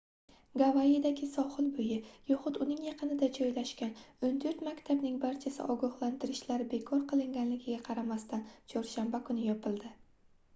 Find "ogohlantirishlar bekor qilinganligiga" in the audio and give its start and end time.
5.75-7.85